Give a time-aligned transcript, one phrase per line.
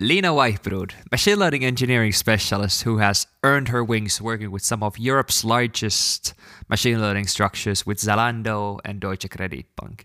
[0.00, 4.98] Lina Weichbrodt, machine learning engineering specialist who has earned her wings working with some of
[4.98, 6.34] Europe's largest
[6.68, 10.04] machine learning structures with Zalando and Deutsche Kreditbank.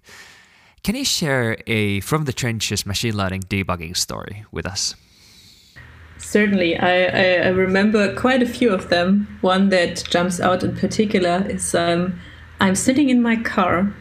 [0.84, 4.96] Can you share a from the trenches machine learning debugging story with us?
[6.18, 9.38] Certainly, I, I, I remember quite a few of them.
[9.42, 12.20] One that jumps out in particular is um,
[12.60, 13.94] I'm sitting in my car.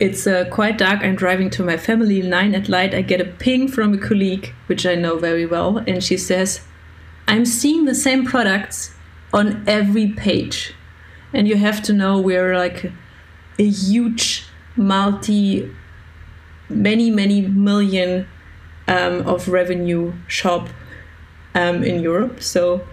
[0.00, 1.00] It's uh, quite dark.
[1.02, 2.94] I'm driving to my family line at light.
[2.94, 6.60] I get a ping from a colleague, which I know very well, and she says,
[7.26, 8.94] I'm seeing the same products
[9.32, 10.72] on every page.
[11.32, 12.92] And you have to know we're like
[13.58, 15.70] a huge multi,
[16.68, 18.26] many, many million
[18.86, 20.68] um, of revenue shop
[21.54, 22.40] um, in Europe.
[22.40, 22.86] So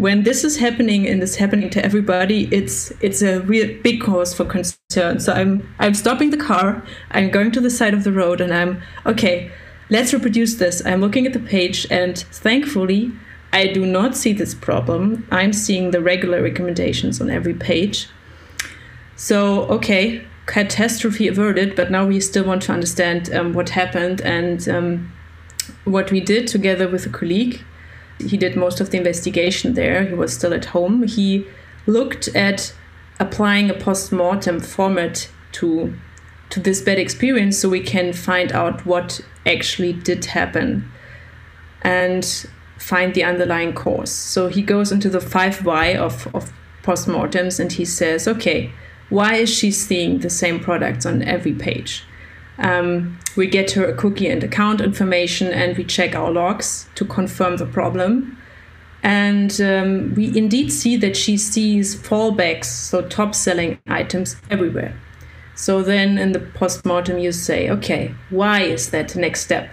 [0.00, 4.32] when this is happening and it's happening to everybody, it's it's a real big cause
[4.32, 5.20] for concern.
[5.20, 8.52] So I'm I'm stopping the car, I'm going to the side of the road, and
[8.52, 9.52] I'm okay.
[9.90, 10.84] Let's reproduce this.
[10.86, 13.12] I'm looking at the page, and thankfully,
[13.52, 15.26] I do not see this problem.
[15.30, 18.08] I'm seeing the regular recommendations on every page.
[19.16, 21.76] So okay, catastrophe averted.
[21.76, 25.12] But now we still want to understand um, what happened and um,
[25.84, 27.60] what we did together with a colleague
[28.28, 30.04] he did most of the investigation there.
[30.04, 31.02] He was still at home.
[31.04, 31.46] He
[31.86, 32.74] looked at
[33.18, 35.94] applying a post-mortem format to
[36.50, 40.90] to this bad experience so we can find out what actually did happen
[41.82, 44.10] and find the underlying cause.
[44.10, 48.72] So he goes into the five why of, of postmortems and he says, okay,
[49.10, 52.04] why is she seeing the same products on every page?
[52.60, 57.04] Um, we get her a cookie and account information and we check our logs to
[57.04, 58.36] confirm the problem.
[59.02, 64.94] And um, we indeed see that she sees fallbacks, so top selling items everywhere.
[65.54, 69.70] So then in the postmortem, you say, okay, why is that next step?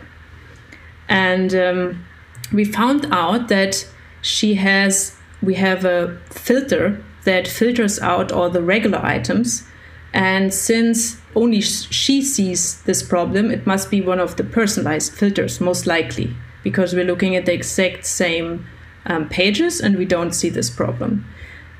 [1.10, 2.06] And um,
[2.54, 3.88] we found out that
[4.22, 9.64] she has, we have a filter that filters out all the regular items.
[10.14, 15.62] And since only she sees this problem, it must be one of the personalized filters,
[15.62, 18.66] most likely, because we're looking at the exact same
[19.06, 21.26] um, pages and we don't see this problem.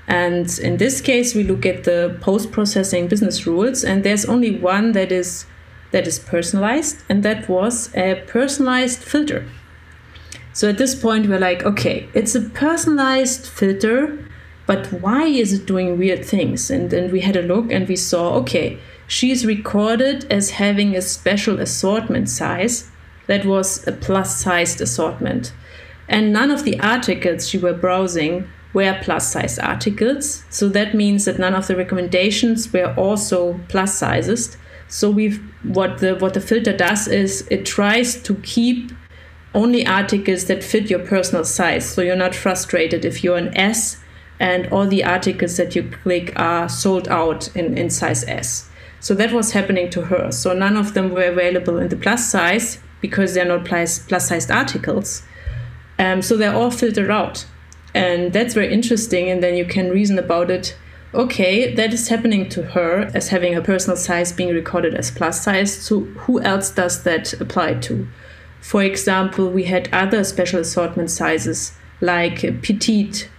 [0.08, 4.94] And in this case, we look at the post-processing business rules, and there's only one
[4.94, 5.46] that is
[5.92, 9.50] that is personalized, and that was a personalized filter.
[10.54, 14.27] So at this point, we're like, okay, it's a personalized filter,
[14.68, 16.70] but why is it doing weird things?
[16.70, 21.02] And then we had a look and we saw, okay, she's recorded as having a
[21.02, 22.92] special assortment size
[23.28, 25.54] that was a plus sized assortment.
[26.10, 30.44] And none of the articles she were browsing were plus size articles.
[30.50, 34.58] So that means that none of the recommendations were also plus sizes.
[34.90, 38.92] So we've what the what the filter does is it tries to keep
[39.54, 41.90] only articles that fit your personal size.
[41.90, 43.98] So you're not frustrated if you're an S
[44.40, 48.70] and all the articles that you click are sold out in, in size S.
[49.00, 50.32] So that was happening to her.
[50.32, 54.30] So none of them were available in the plus size because they're not plus, plus
[54.30, 55.24] sized articles.
[56.00, 57.46] Um, so they're all filtered out.
[57.94, 59.30] And that's very interesting.
[59.30, 60.76] And then you can reason about it.
[61.14, 65.44] Okay, that is happening to her as having her personal size being recorded as plus
[65.44, 65.74] size.
[65.74, 68.08] So who else does that apply to?
[68.60, 73.30] For example, we had other special assortment sizes like petite,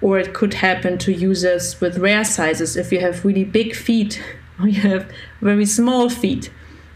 [0.00, 2.76] or it could happen to users with rare sizes.
[2.76, 4.22] If you have really big feet,
[4.60, 5.10] or you have
[5.40, 6.50] very small feet,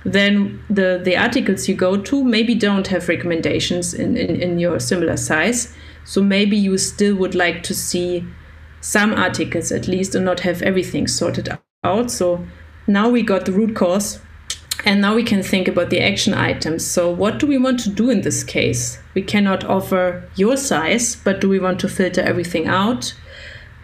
[0.04, 4.80] then the, the articles you go to maybe don't have recommendations in, in, in your
[4.80, 5.74] similar size.
[6.04, 8.26] So maybe you still would like to see
[8.80, 11.48] some articles at least and not have everything sorted
[11.84, 12.10] out.
[12.10, 12.44] So
[12.88, 14.20] now we got the root cause
[14.84, 16.84] and now we can think about the action items.
[16.84, 18.99] So, what do we want to do in this case?
[19.15, 23.15] We cannot offer your size, but do we want to filter everything out?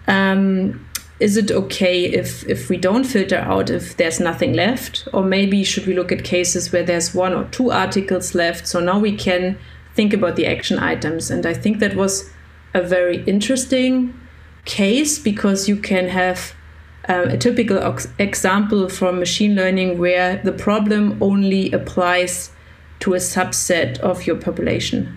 [0.06, 0.88] Um,
[1.20, 5.64] is it okay if if we don't filter out if there's nothing left or maybe
[5.64, 9.16] should we look at cases where there's one or two articles left so now we
[9.16, 9.58] can
[9.94, 12.30] think about the action items and i think that was
[12.72, 14.14] a very interesting
[14.64, 16.54] case because you can have
[17.08, 22.50] a typical example from machine learning where the problem only applies
[23.00, 25.16] to a subset of your population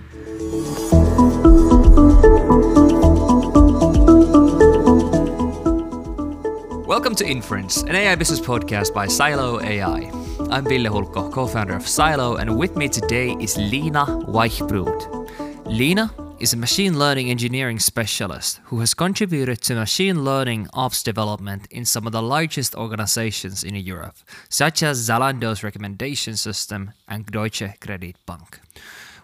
[6.88, 10.12] Welcome to Inference, an AI business podcast by Silo AI.
[10.50, 15.66] I'm Ville Hulkko, co-founder of Silo, and with me today is Lina Weichbrodt.
[15.66, 21.68] Lina is a machine learning engineering specialist who has contributed to machine learning ops development
[21.70, 24.16] in some of the largest organizations in Europe,
[24.50, 28.58] such as Zalando's recommendation system and Deutsche Kreditbank.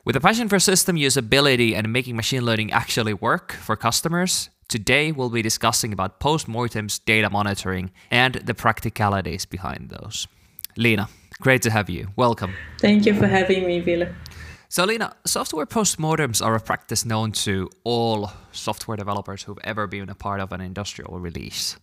[0.06, 5.12] With a passion for system usability and making machine learning actually work for customers, today
[5.12, 10.28] we'll be discussing about postmortems, data monitoring, and the practicalities behind those.
[10.76, 11.10] Lina,
[11.42, 12.10] great to have you.
[12.16, 12.54] Welcome.
[12.80, 14.08] Thank you for having me, Ville.
[14.70, 20.10] So, Lina, software postmortems are a practice known to all software developers who've ever been
[20.10, 21.78] a part of an industrial release.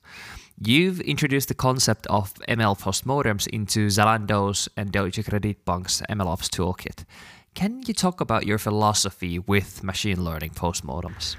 [0.61, 7.05] You've introduced the concept of ML postmortems into Zalando's and Deutsche Kreditbank's MLOps toolkit.
[7.55, 11.37] Can you talk about your philosophy with machine learning postmortems?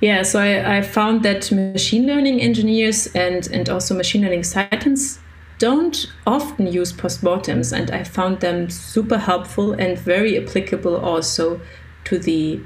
[0.00, 5.18] Yeah, so I, I found that machine learning engineers and, and also machine learning scientists
[5.58, 11.60] don't often use postmortems, and I found them super helpful and very applicable also
[12.04, 12.60] to the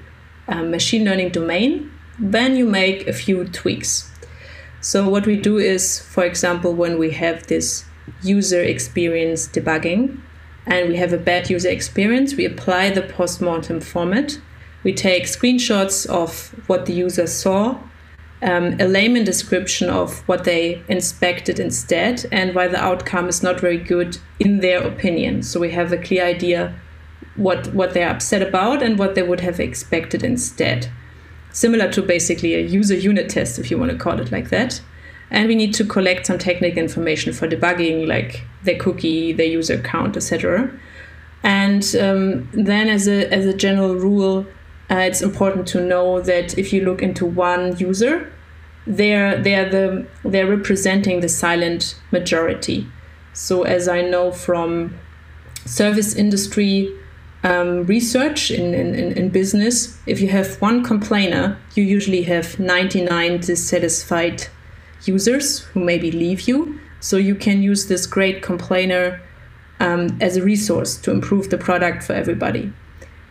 [0.49, 4.11] uh, machine learning domain when you make a few tweaks.
[4.81, 7.85] So, what we do is, for example, when we have this
[8.23, 10.21] user experience debugging
[10.67, 14.39] and we have a bad user experience, we apply the postmortem format.
[14.83, 17.79] We take screenshots of what the user saw
[18.43, 23.61] um, a layman description of what they inspected instead and why the outcome is not
[23.61, 25.43] very good in their opinion.
[25.43, 26.75] So we have a clear idea
[27.37, 30.91] what what they're upset about and what they would have expected instead.
[31.51, 34.83] Similar to basically a user unit test, if you want to call it like that.
[35.31, 39.75] And we need to collect some technical information for debugging, like their cookie, their user
[39.75, 40.71] account, etc.
[41.43, 44.47] And um, then, as a as a general rule,
[44.91, 48.32] uh, it's important to know that if you look into one user,
[48.87, 52.87] they're they're the they're representing the silent majority.
[53.33, 54.99] So as I know from
[55.65, 56.93] service industry
[57.45, 63.41] um, research in, in, in business, if you have one complainer, you usually have 99
[63.41, 64.47] dissatisfied
[65.05, 66.79] users who maybe leave you.
[67.01, 69.21] So you can use this great complainer
[69.81, 72.73] um, as a resource to improve the product for everybody.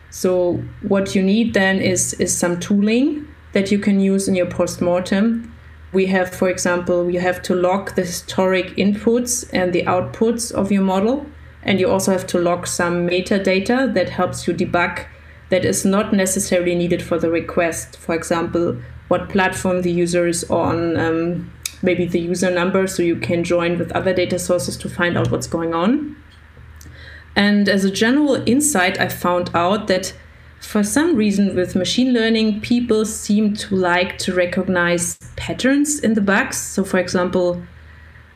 [0.10, 4.46] So what you need then is is some tooling that you can use in your
[4.46, 5.54] postmortem.
[5.92, 10.72] We have, for example, you have to log the historic inputs and the outputs of
[10.72, 11.26] your model.
[11.64, 15.06] And you also have to log some metadata that helps you debug
[15.50, 17.98] that is not necessarily needed for the request.
[17.98, 18.78] For example,
[19.10, 21.52] what platform the user is on, um,
[21.82, 25.30] maybe the user number, so you can join with other data sources to find out
[25.30, 26.16] what's going on.
[27.36, 30.14] And as a general insight, I found out that
[30.62, 36.22] for some reason, with machine learning, people seem to like to recognize patterns in the
[36.22, 36.58] bugs.
[36.58, 37.62] So, for example,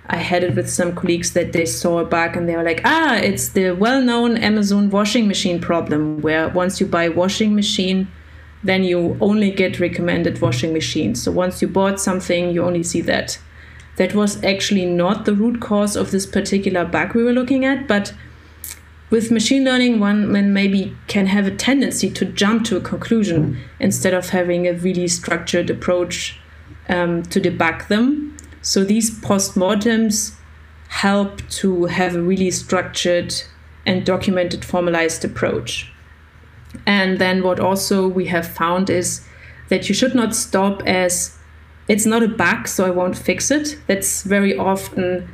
[0.07, 2.81] I had it with some colleagues that they saw a bug and they were like,
[2.83, 7.55] ah, it's the well known Amazon washing machine problem, where once you buy a washing
[7.55, 8.07] machine,
[8.63, 11.21] then you only get recommended washing machines.
[11.21, 13.39] So, once you bought something, you only see that.
[13.97, 17.87] That was actually not the root cause of this particular bug we were looking at,
[17.87, 18.13] but
[19.09, 23.59] with machine learning, one man maybe can have a tendency to jump to a conclusion
[23.79, 26.39] instead of having a really structured approach
[26.89, 28.35] um, to debug them.
[28.61, 30.33] So these postmortems
[30.87, 33.33] help to have a really structured
[33.85, 35.91] and documented formalized approach.
[36.85, 39.25] And then what also we have found is
[39.69, 41.37] that you should not stop as
[41.87, 43.77] it's not a bug, so I won't fix it.
[43.87, 45.29] That's very often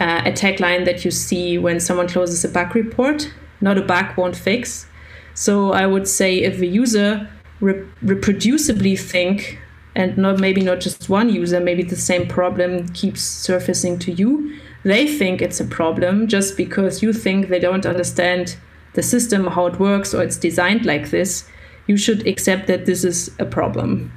[0.00, 3.32] uh, a tagline that you see when someone closes a bug report.
[3.60, 4.86] Not a bug won't fix.
[5.34, 7.28] So I would say if a user
[7.60, 9.58] re- reproducibly think
[9.94, 14.58] and not maybe not just one user, maybe the same problem keeps surfacing to you,
[14.84, 18.56] they think it's a problem just because you think they don't understand
[18.94, 21.48] the system, how it works, or it's designed like this.
[21.86, 24.12] You should accept that this is a problem.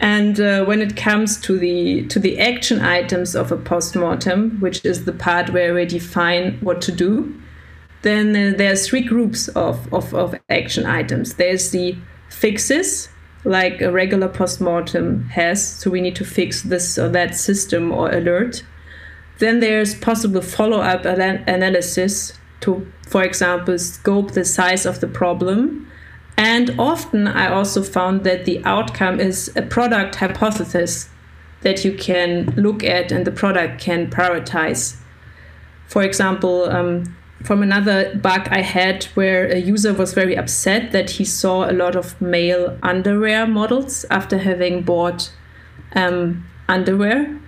[0.00, 4.84] And uh, when it comes to the to the action items of a postmortem, which
[4.84, 7.34] is the part where we define what to do,
[8.02, 11.34] then uh, there's three groups of, of, of action items.
[11.34, 11.96] There's the
[12.28, 13.08] fixes,
[13.44, 18.10] like a regular postmortem has, so we need to fix this or that system or
[18.10, 18.62] alert.
[19.38, 25.90] Then there's possible follow-up analysis to, for example, scope the size of the problem
[26.36, 31.08] and often I also found that the outcome is a product hypothesis
[31.62, 34.96] that you can look at and the product can prioritize.
[35.86, 41.10] For example, um, from another bug I had where a user was very upset that
[41.10, 45.30] he saw a lot of male underwear models after having bought
[45.94, 47.38] um, underwear.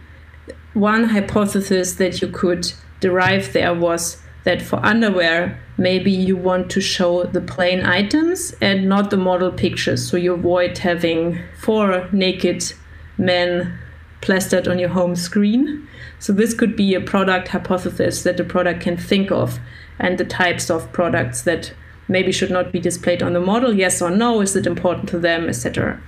[0.75, 6.81] One hypothesis that you could derive there was that for underwear, maybe you want to
[6.81, 10.09] show the plain items and not the model pictures.
[10.09, 12.73] So you avoid having four naked
[13.19, 13.77] men
[14.21, 15.89] plastered on your home screen.
[16.21, 19.59] So this could be a product hypothesis that the product can think of
[19.99, 21.75] and the types of products that
[22.07, 23.75] maybe should not be displayed on the model.
[23.75, 24.41] Yes or no?
[24.41, 26.01] Is it important to them, etc.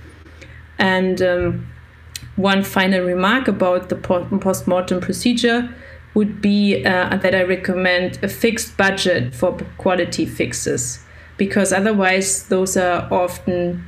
[0.77, 1.67] And um,
[2.37, 5.75] one final remark about the post-mortem procedure
[6.19, 10.99] would be uh, that I recommend a fixed budget for quality fixes
[11.37, 13.85] because otherwise those are often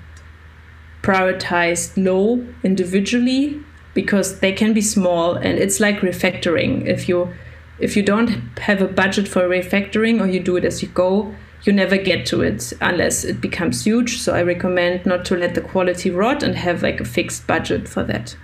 [1.02, 3.60] prioritized low individually
[3.94, 6.88] because they can be small and it's like refactoring.
[6.88, 7.34] If you
[7.80, 11.36] if you don't have a budget for refactoring or you do it as you go
[11.64, 14.20] you never get to it unless it becomes huge.
[14.20, 17.90] So i recommend not to let the quality rot and have like a fixed budget
[17.90, 18.38] for that.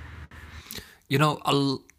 [1.07, 1.39] You know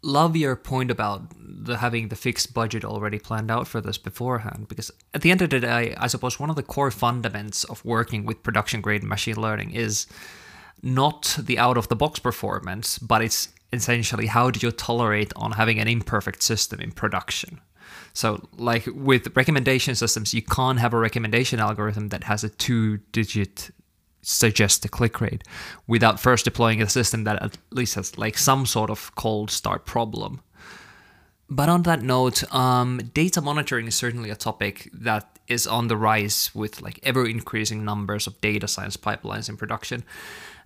[0.01, 4.67] love your point about the having the fixed budget already planned out for this beforehand
[4.69, 7.83] because at the end of the day i suppose one of the core fundamentals of
[7.83, 10.07] working with production grade machine learning is
[10.81, 15.53] not the out of the box performance, but it's essentially how do you tolerate on
[15.53, 17.61] having an imperfect system in production.
[18.13, 22.97] So, like with recommendation systems, you can't have a recommendation algorithm that has a two
[23.11, 23.69] digit
[24.21, 25.43] suggest a click rate
[25.87, 29.85] without first deploying a system that at least has like some sort of cold start
[29.85, 30.41] problem.
[31.49, 35.97] But on that note, um, data monitoring is certainly a topic that is on the
[35.97, 40.03] rise with like ever increasing numbers of data science pipelines in production.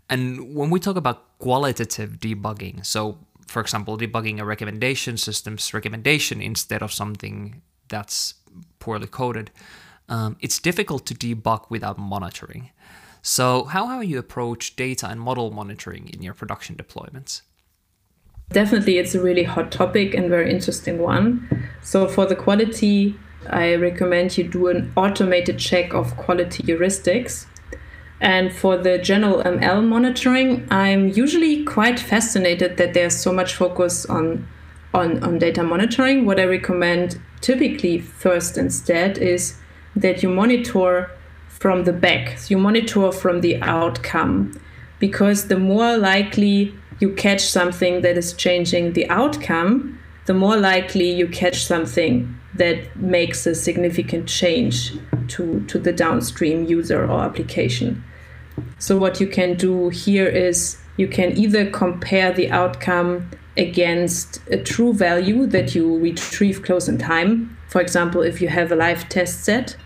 [0.09, 3.17] And when we talk about qualitative debugging, so
[3.47, 8.35] for example, debugging a recommendation system's recommendation instead of something that's
[8.79, 9.51] poorly coded,
[10.09, 12.71] um, it's difficult to debug without monitoring.
[13.25, 17.41] So, how have you approached data and model monitoring in your production deployments?
[18.49, 21.69] Definitely, it's a really hot topic and very interesting one.
[21.81, 23.15] So, for the quality,
[23.49, 27.47] I recommend you do an automated check of quality heuristics
[28.23, 34.05] and for the general ML monitoring, I'm usually quite fascinated that there's so much focus
[34.05, 34.47] on,
[34.93, 36.25] on, on data monitoring.
[36.25, 39.59] What I recommend typically first instead is
[39.97, 41.11] that you monitor
[41.63, 42.37] from the back.
[42.37, 44.59] So you monitor from the outcome
[44.99, 51.09] because the more likely you catch something that is changing the outcome, the more likely
[51.09, 54.91] you catch something that makes a significant change
[55.29, 58.03] to, to the downstream user or application.
[58.77, 64.57] So what you can do here is you can either compare the outcome against a
[64.57, 67.57] true value that you retrieve close in time.
[67.69, 69.77] For example, if you have a live test set,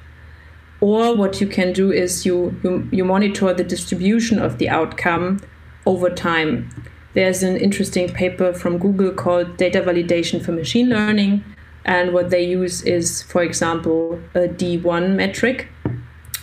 [0.79, 5.39] or what you can do is you, you, you monitor the distribution of the outcome
[5.86, 6.69] over time.
[7.13, 11.43] There's an interesting paper from Google called Data Validation for Machine Learning.
[11.86, 15.69] And what they use is, for example, a D1 metric,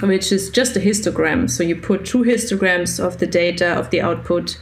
[0.01, 1.49] which is just a histogram.
[1.49, 4.59] So you put two histograms of the data of the output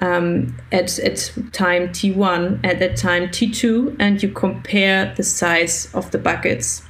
[0.00, 6.10] um, at, at time t1 and at time t2, and you compare the size of
[6.10, 6.82] the buckets,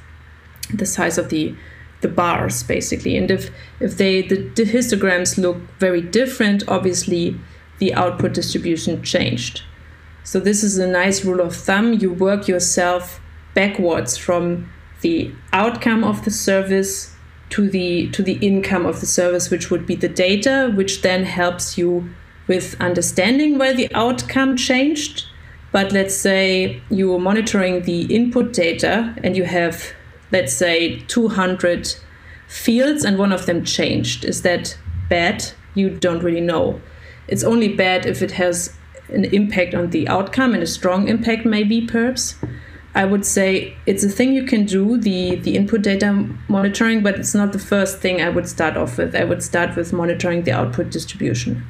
[0.73, 1.55] the size of the
[2.01, 3.17] the bars basically.
[3.17, 7.39] And if if they the, the histograms look very different, obviously
[7.79, 9.63] the output distribution changed.
[10.23, 11.93] So this is a nice rule of thumb.
[11.93, 13.19] You work yourself
[13.53, 14.69] backwards from
[15.01, 17.13] the outcome of the service
[17.49, 21.25] to the to the income of the service which would be the data which then
[21.25, 22.09] helps you
[22.47, 25.25] with understanding why the outcome changed
[25.71, 29.91] but let's say you are monitoring the input data and you have
[30.31, 31.95] let's say 200
[32.47, 34.77] fields and one of them changed is that
[35.09, 36.81] bad you don't really know
[37.27, 38.75] it's only bad if it has
[39.09, 42.35] an impact on the outcome and a strong impact maybe perhaps
[42.93, 47.15] I would say it's a thing you can do, the, the input data monitoring, but
[47.15, 49.15] it's not the first thing I would start off with.
[49.15, 51.65] I would start with monitoring the output distribution.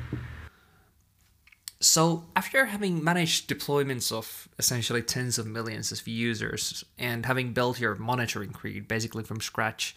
[1.91, 7.81] So, after having managed deployments of essentially tens of millions of users and having built
[7.81, 9.93] your monitoring grid basically from scratch,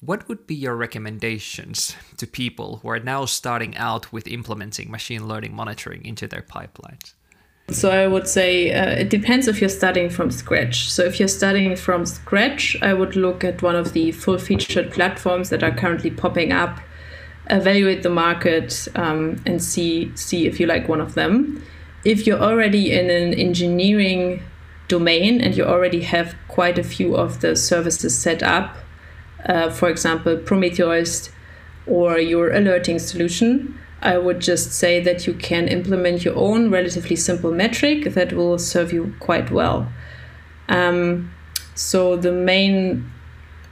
[0.00, 5.28] what would be your recommendations to people who are now starting out with implementing machine
[5.28, 7.12] learning monitoring into their pipelines?
[7.68, 10.90] So I would say uh, it depends if you're starting from scratch.
[10.90, 14.90] So if you're starting from scratch, I would look at one of the full featured
[14.90, 16.80] platforms that are currently popping up,
[17.50, 21.62] evaluate the market, um, and see see if you like one of them.
[22.04, 24.42] If you're already in an engineering
[24.88, 28.76] domain and you already have quite a few of the services set up,
[29.44, 31.30] uh, for example, Prometheus
[31.86, 37.16] or your alerting solution, I would just say that you can implement your own relatively
[37.16, 39.90] simple metric that will serve you quite well.
[40.68, 41.32] Um,
[41.74, 43.10] so the main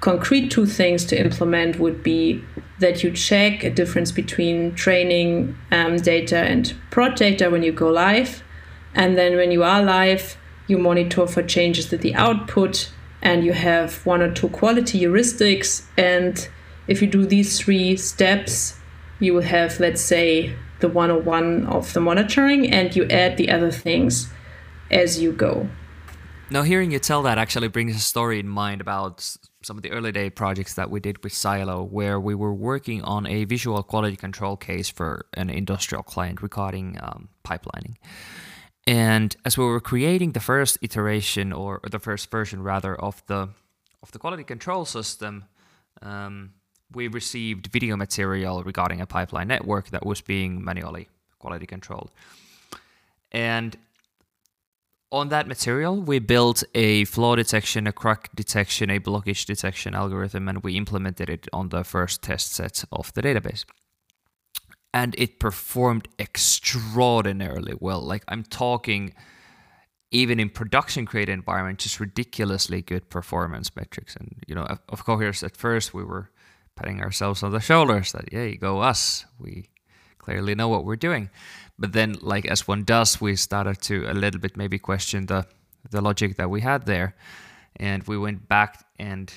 [0.00, 2.45] concrete two things to implement would be
[2.85, 7.88] that you check a difference between training um, data and prod data when you go
[7.88, 8.43] live.
[8.95, 10.37] And then when you are live,
[10.67, 15.87] you monitor for changes to the output and you have one or two quality heuristics.
[15.97, 16.47] And
[16.87, 18.79] if you do these three steps,
[19.19, 23.71] you will have, let's say, the 101 of the monitoring, and you add the other
[23.71, 24.31] things
[24.91, 25.71] as you go.
[26.50, 29.90] Now, hearing you tell that actually brings a story in mind about some of the
[29.90, 33.83] early day projects that we did with Silo, where we were working on a visual
[33.83, 37.97] quality control case for an industrial client regarding um, pipelining.
[38.87, 43.23] And as we were creating the first iteration or, or, the first version rather of
[43.26, 43.49] the
[44.02, 45.44] of the quality control system,
[46.02, 46.52] um,
[46.92, 52.11] we received video material regarding a pipeline network that was being manually quality controlled.
[53.33, 53.76] And
[55.14, 60.49] on that material, we built a flaw detection, a crack detection, a blockage detection algorithm,
[60.49, 63.64] and we implemented it on the first test set of the database.
[64.92, 68.00] And it performed extraordinarily well.
[68.00, 69.14] Like I'm talking,
[70.11, 74.16] even in production grade environment, just ridiculously good performance metrics.
[74.16, 76.30] And you know, of course, at first we were
[76.76, 79.26] patting ourselves on the shoulders that, yay, go us.
[79.38, 79.68] We
[80.25, 81.31] clearly know what we're doing.
[81.78, 85.47] But then, like as one does, we started to a little bit maybe question the
[85.90, 87.14] the logic that we had there,
[87.76, 89.33] and we went back and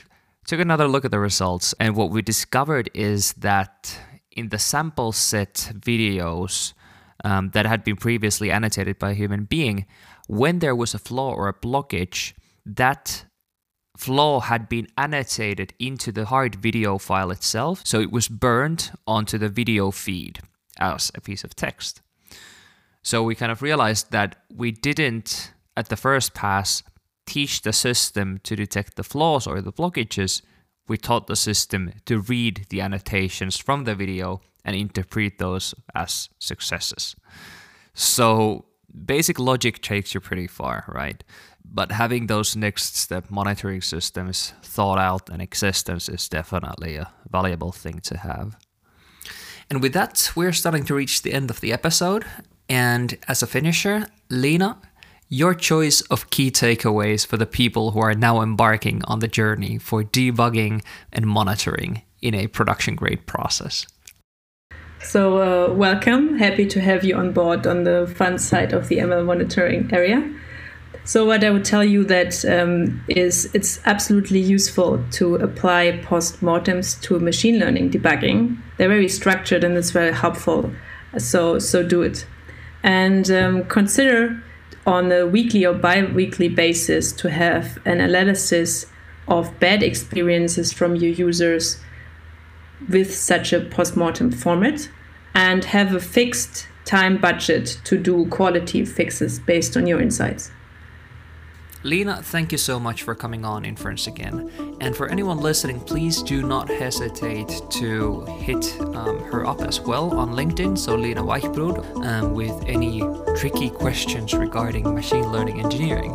[0.46, 1.76] took another look at the results.
[1.80, 4.00] And what we discovered is that
[4.32, 6.74] in the sample set videos
[7.26, 9.86] um, that had been previously annotated by a human being,
[10.28, 12.34] when there was a flaw or a blockage,
[12.66, 13.26] that
[13.98, 19.38] flaw had been annotated into the hard video file itself, so it was burned onto
[19.38, 20.40] the video feed
[20.80, 22.02] as a piece of text.
[23.02, 26.84] So we kind of realized that we didn't, at the first pass,
[27.26, 30.42] teach the system to detect the flaws or the blockages.
[30.88, 36.30] We taught the system to read the annotations from the video and interpret those as
[36.40, 37.16] successes.
[37.94, 38.66] So
[39.06, 41.24] basic logic takes you pretty far, right?
[41.64, 47.72] But having those next step monitoring systems thought out and existence is definitely a valuable
[47.72, 48.58] thing to have.
[49.70, 52.26] And with that, we're starting to reach the end of the episode.
[52.70, 54.78] And as a finisher, Lina,
[55.30, 59.78] your choice of key takeaways for the people who are now embarking on the journey
[59.78, 63.86] for debugging and monitoring in a production grade process.
[65.04, 66.38] So, uh, welcome.
[66.38, 70.34] Happy to have you on board on the fun side of the ML monitoring area.
[71.08, 77.02] So, what I would tell you that um, is it's absolutely useful to apply postmortems
[77.04, 78.58] to machine learning debugging.
[78.76, 80.70] They're very structured and it's very helpful.
[81.18, 82.28] So, so do it
[82.84, 84.44] and um, consider
[84.86, 88.86] on a weekly or bi-weekly basis to have an analysis
[89.28, 91.80] of bad experiences from your users
[92.90, 94.90] with such a postmortem format
[95.34, 100.52] and have a fixed time budget to do quality fixes based on your insights.
[101.84, 104.52] Lina, thank you so much for coming on Inference again.
[104.82, 110.18] And for anyone listening, please do not hesitate to hit um, her up as well
[110.18, 113.02] on LinkedIn, so Lina Weichbrodt, um, with any
[113.38, 116.12] tricky questions regarding machine learning engineering.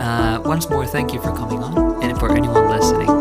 [0.00, 2.02] Uh, once more, thank you for coming on.
[2.02, 3.19] And for anyone listening,